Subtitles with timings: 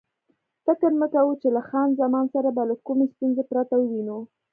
[0.65, 4.19] فکر مې کاوه چې له خان زمان سره به له کومې ستونزې پرته ووینو.